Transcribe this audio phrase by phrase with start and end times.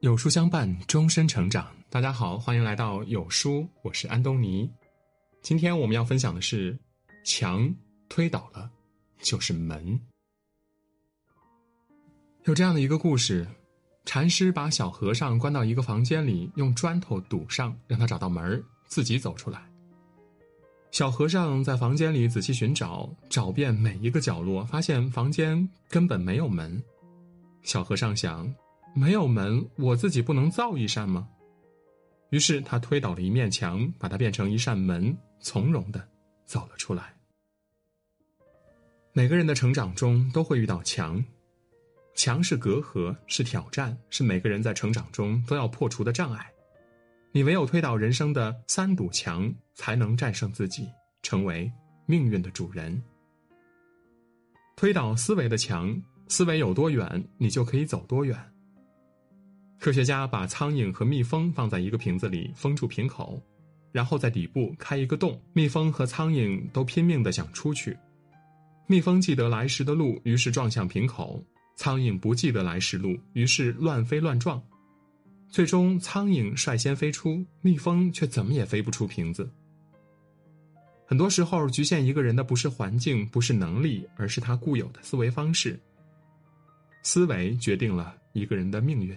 [0.00, 1.66] 有书相伴，终身成长。
[1.90, 4.70] 大家好，欢迎来到有书，我是安东尼。
[5.42, 6.78] 今天我们要分享的是：
[7.24, 7.68] 墙
[8.08, 8.70] 推倒了，
[9.20, 10.00] 就是门。
[12.44, 13.44] 有这样的一个故事：
[14.04, 19.68] 禅师把小和尚关到一个房间里，用砖头堵上，让他找到门自己走出来。
[20.92, 26.80] 小和尚在房间里仔细寻找，找遍每一个角落，发现房间根本没有门。
[27.64, 28.48] 小和尚想。
[28.94, 31.28] 没有门，我自己不能造一扇吗？
[32.30, 36.08] 于是他推倒了一面墙，把它变成一扇门，从容的
[36.44, 37.14] 走了出来。
[39.12, 41.24] 每个人的成长中都会遇到墙，
[42.14, 46.46] 墙是隔阂，是挑战，是每个人在成长中都要破除的障碍。
[47.32, 50.88] 你唯有推倒人生的三堵墙，才能战胜自己，
[51.22, 51.70] 成为
[52.06, 53.02] 命运的主人。
[54.76, 58.38] 推倒思维的墙，思维有多远，你就可以走多远。
[59.78, 63.40] 科学家把苍蝇和蜜蜂放在一个瓶子里，封住瓶口，
[63.92, 65.40] 然后在底部开一个洞。
[65.52, 67.96] 蜜蜂和苍蝇都拼命的想出去。
[68.88, 71.40] 蜜蜂记得来时的路，于是撞向瓶口；
[71.76, 74.60] 苍蝇不记得来时路，于是乱飞乱撞。
[75.48, 79.48] 最终，苍蝇率先飞出，蜜蜂却怎么也飞不出瓶子。
[81.06, 85.78] 很多时候，局限一个人的不是环境，不是能力，而是他固有的思维方式。
[87.02, 89.16] 思维决定了一个人的命运。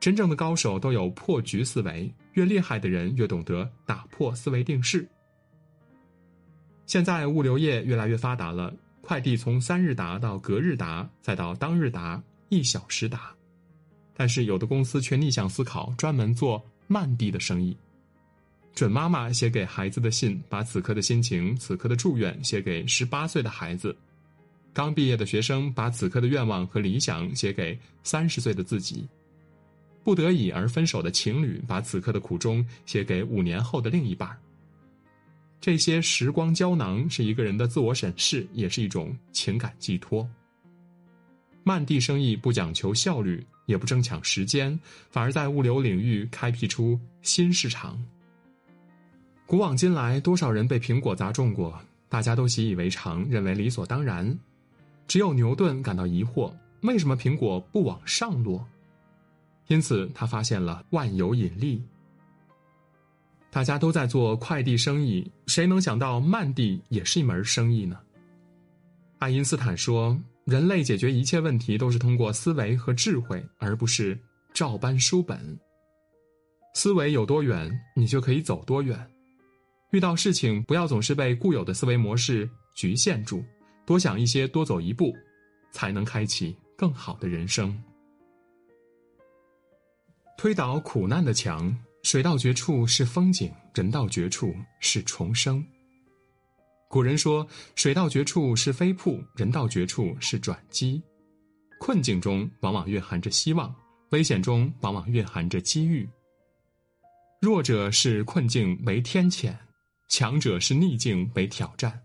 [0.00, 5.06] 真正的高手都有破局思维，越厉害的人越懂得打破思维定式。
[6.86, 13.30] 现在物流业越来越发达了，快递从三日达到隔日达，再到当日达，一小时达。
[14.16, 17.76] 但是有的公司却逆向思考，专门做慢递的生意。
[18.74, 23.94] 准妈妈写给孩子的信，把此刻的心情、此刻的祝愿写给十八岁的孩子；
[24.72, 29.06] 刚毕业的学生把此刻的愿望和理想写给三十岁的自己。
[30.02, 34.36] 不得已而分手的情侣，把此刻的苦衷写给五年后的另一半
[35.60, 40.26] 这些时光胶囊是一个人的自我审视，也是一种情感寄托。
[41.62, 44.78] 慢递生意不讲求效率，也不争抢时间，
[45.10, 48.02] 反而在物流领域开辟出新市场。
[49.44, 51.78] 古往今来，多少人被苹果砸中过，
[52.08, 54.38] 大家都习以为常，认为理所当然。
[55.06, 56.50] 只有牛顿感到疑惑：
[56.80, 58.66] 为什么苹果不往上落？
[59.70, 61.80] 因此，他发现了万有引力。
[63.52, 67.96] 大家都在做快递生意，谁能想到慢递也是一门生意呢？
[69.20, 74.18] 爱因斯坦说：“人类解决一切问题都是通过思维和智慧，而不是
[74.52, 75.56] 照搬书本。
[76.74, 79.08] 思维有多远，你就可以走多远。
[79.92, 83.44] 遇到事情，不要总是被固有的思维模式局限住，
[83.86, 85.14] 多想一些，多走一步，
[85.70, 87.72] 才能开启更好的人生。”
[90.42, 91.70] 推倒苦难的墙，
[92.02, 95.62] 水到绝处是风景，人到绝处是重生。
[96.88, 97.46] 古人说
[97.76, 101.02] ：“水到绝处是飞瀑，人到绝处是转机。”
[101.78, 103.70] 困境中往往蕴含着希望，
[104.12, 106.08] 危险中往往蕴含着机遇。
[107.42, 109.54] 弱者视困境为天谴，
[110.08, 112.00] 强者视逆境为挑战。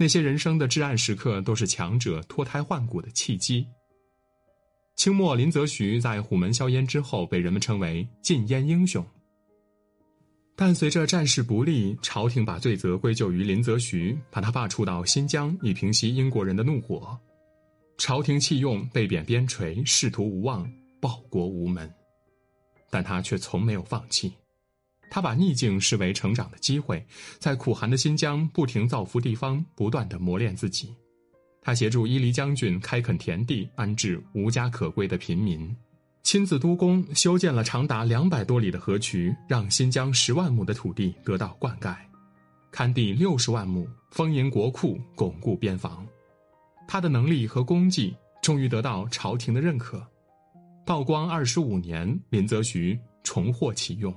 [0.00, 3.66] 那些人生的至暗时刻，都是强者脱胎换骨的契机。
[4.96, 9.04] 清末林则徐在虎门销烟之后，被人们称为禁烟英雄。
[10.56, 17.18] 但随着战事不利，朝廷把罪责归咎于林则徐，把他罢黜到新疆，以平息英国人的怒火。
[17.98, 21.92] 朝廷弃用，被贬边陲，仕途无望，报国无门。
[22.88, 24.32] 但他却从没有放弃，
[25.10, 27.04] 他把逆境视为成长的机会，
[27.40, 30.94] 在苦寒的新疆不停造福地方，不断的磨练自己。
[31.64, 35.74] 他协助伊犁将军开垦田地，安置无家可归的贫民，
[36.22, 41.96] 亲自督工修建了长达两百多里的河渠，让新疆十万亩的土地得到灌溉，
[42.70, 46.06] 勘地六十万亩，丰盈国库，巩固边防。
[46.86, 50.06] 他的能力和功绩终于得到朝廷的认可。
[50.84, 54.14] 道光二十五年，林则徐重获启用，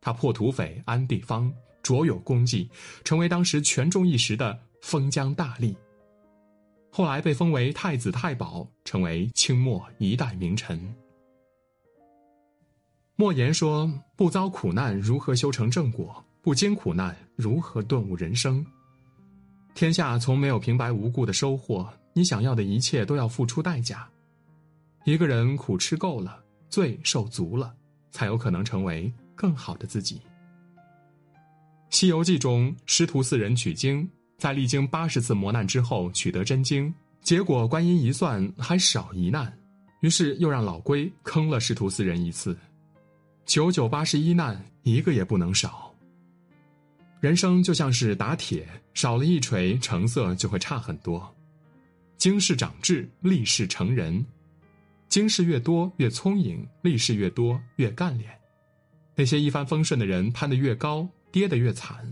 [0.00, 1.52] 他破土匪、安地方，
[1.82, 2.66] 卓有功绩，
[3.04, 5.76] 成为当时权重一时的封疆大吏。
[6.94, 10.78] 后来被封为太子太保，成为清末一代名臣。
[13.16, 16.22] 莫言说：“不遭苦难，如何修成正果？
[16.42, 18.62] 不经苦难，如何顿悟人生？
[19.74, 24.06] 天下从没有平白无故的收获，你想要的一切都要付出代价。
[25.04, 27.74] 一个人苦吃够了，罪受足了，
[28.10, 30.20] 才有可能成为更好的自己。”
[31.96, 34.06] 《西游记》中，师徒四人取经。
[34.42, 39.56] 在历经八十次磨难之后取得真经，结果观音一算还少一难，
[40.00, 42.58] 于是又让老龟坑了师徒四人一次。
[43.46, 45.94] 九九八十一难，一个也不能少。
[47.20, 51.32] 人生就像是打铁，少了一锤，成色就会差很多。
[52.18, 54.26] 经世长智，立世成人。
[55.08, 58.28] 经世越多越聪颖，立世越多越干练。
[59.14, 62.04] 那些一帆风顺的人攀得越高，跌得越惨；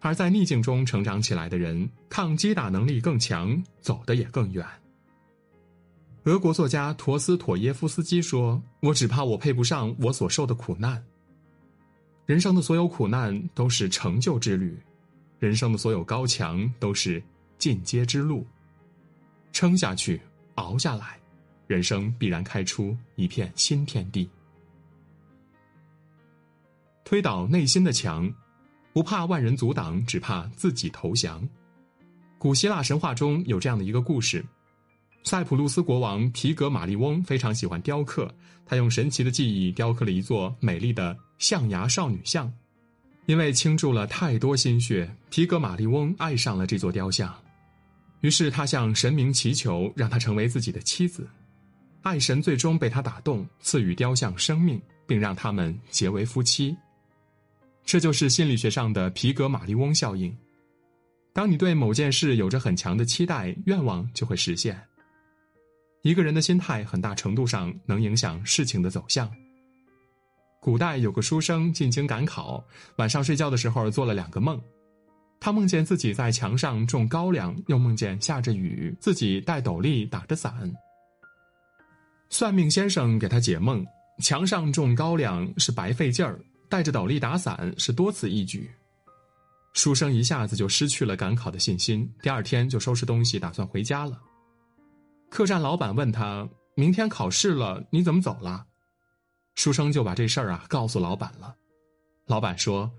[0.00, 4.66] 而在逆境中成长起来的人，抗击打能力更强，走得也更远。
[6.24, 11.02] 俄国作家陀思妥耶夫斯基说：“我只怕我配不上我所受的苦难。
[12.26, 14.78] 人生的所有苦难都是成就之旅，
[15.38, 17.22] 人生的所有高墙都是
[17.58, 18.46] 进阶之路。
[19.52, 20.20] 撑下去，
[20.54, 21.18] 熬下来，
[21.66, 24.28] 人生必然开出一片新天地。
[27.02, 28.32] 推倒内心的墙，
[28.92, 31.46] 不怕万人阻挡，只怕自己投降。
[32.38, 34.44] 古希腊神话中有这样的一个故事。”
[35.22, 38.34] 塞浦路斯国王皮格马利翁非常喜欢雕刻，
[38.64, 42.50] 他用神奇的技艺雕刻了一座美丽的象牙少女像。
[43.26, 47.32] 因为倾注了太多心血，皮格马利翁爱上了这座雕像，
[48.22, 51.28] 于是他向神明祈求，让他成为自己的妻子。
[52.02, 56.74] 爱神最终被他打动，赐予雕像生命，并让他们结为夫妻。
[57.90, 60.32] 这就是心理学上的皮格马利翁效应。
[61.32, 64.80] 当你对某件事有着很强的期待，愿望就会实现。
[66.02, 69.28] 一个人的心态很大程度上能影响事情的走向。
[70.60, 72.64] 古代有个书生进京赶考，
[72.94, 74.62] 晚上睡觉的时候做了两个梦，
[75.40, 80.72] 他梦见自己在墙上种高粱，又梦见下着雨，自己戴斗笠打着伞。
[82.28, 83.84] 算命先生给他解梦：
[84.22, 86.38] 墙上种高粱是白费劲儿，
[86.70, 88.70] 带着斗笠打伞是多此一举。
[89.74, 94.18] 书生一下子就失去了赶考的信心，第二天就收拾东西打算回家了。
[95.28, 98.66] 客栈老板问他：“明天考试了，你怎么走了？”
[99.56, 101.54] 书生就把这事儿啊告诉老板了。
[102.26, 102.90] 老板说：“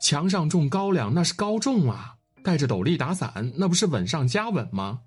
[0.00, 5.00] 墙上种高粱那是高中啊，带着斗笠打伞那不是稳上加稳吗？”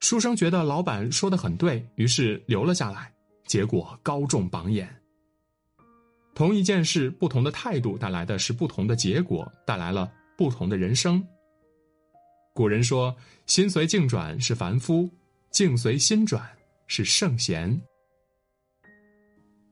[0.00, 3.12] 书生觉得老板说的很对，于是留了下来。
[3.46, 4.97] 结果高中榜眼。
[6.38, 11.20] 同一件事，不同的态度带来的是不同的结果，带来了不同的人生。
[12.54, 13.12] 古人说
[13.46, 15.10] ：“心随境转是凡夫。”
[15.50, 16.48] 境随心转
[16.86, 17.76] 是圣贤。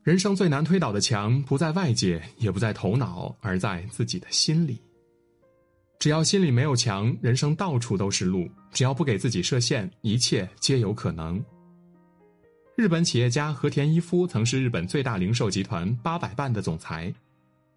[0.02, 4.82] 人生最难推倒的墙，不在外界，也不在头脑，而在自己的心里。
[6.00, 11.40] 只要心里没有墙，人生到处都是路；只要不给自己设限，一切皆有可能。
[12.76, 17.10] 日本企业家和田一夫曾是日本最大零售集团八百伴的总裁。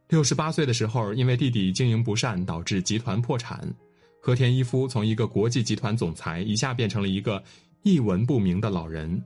[0.09, 3.73] 六十八岁的时候，因为弟弟经营不善，导致集团破产。
[4.21, 7.41] 和田一夫从一个国际集团总裁，一下变成了一个。
[7.83, 9.23] 一文不名的老人，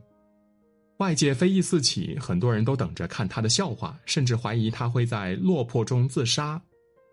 [0.98, 6.62] 外界非议四起，很多人都等着看他的笑话，甚至怀疑他会在落魄中自杀，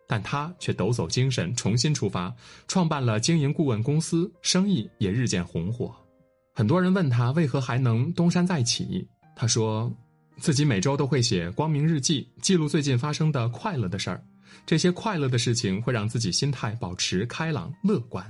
[0.07, 2.31] 但他却抖擞精神，重新出发，
[2.69, 5.97] 创办了经营顾问公司，生意也日渐红火。
[6.53, 9.07] 很多人问他为何还能东山再起，
[9.37, 9.91] 他说，
[10.39, 14.23] 自己每周都会写光明日记，记录最近发生的快乐的事儿，
[14.67, 18.25] 这些快乐的事情会让自己心态保持开朗乐观。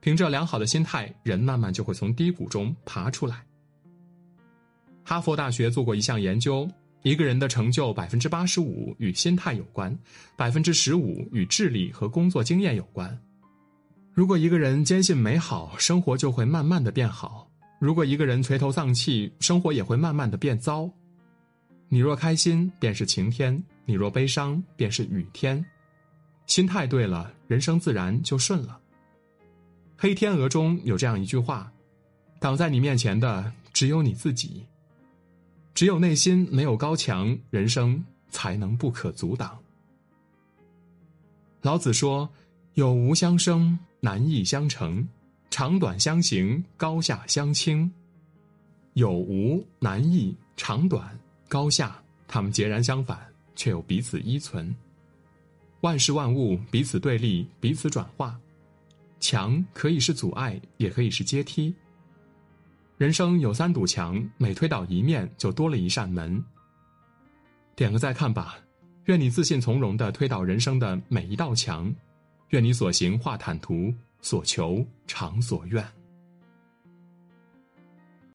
[0.00, 3.44] 凭着良好的心态，人慢慢就会从低谷中爬出来。
[5.02, 6.68] 哈佛大学做过一项研究，
[7.02, 9.98] 一个人的成就百分之八十五与心态有关，
[10.36, 13.18] 百分之十五与智力和工作经验有关。
[14.14, 20.88] 如果一个人坚信美好，生活就会慢慢的变好；如果一个人垂头丧气，生活也会慢慢的变糟。
[21.88, 25.64] 你若开心，便是晴天；你若悲伤，便是雨天。
[26.46, 28.78] 心态对了，人生自然就顺了。
[29.96, 31.72] 黑天鹅中有这样一句话
[32.38, 34.64] ：“挡在你面前的只有你自己。
[35.74, 39.58] 只有内心没有高墙，人生才能不可阻挡。”
[41.62, 42.28] 老子说
[42.74, 45.02] ：“有无相生，难易相成；
[45.48, 47.90] 长短相形，高下相倾。
[48.92, 51.18] 有无难易，长短
[51.48, 51.96] 高下，
[52.28, 53.18] 它们截然相反，
[53.56, 54.76] 却又彼此依存。
[55.80, 58.38] 万事万物彼此对立，彼此转化。”
[59.20, 61.74] 墙可以是阻碍，也可以是阶梯。
[62.98, 66.44] 人生有三堵墙，每推倒一面，就多了一扇门。
[67.74, 68.56] 点个再看吧，
[69.06, 71.90] 愿你自信从容的推倒人生的每一道墙，
[72.54, 73.92] 愿你所行化坦途，
[74.22, 75.84] 所求偿所愿。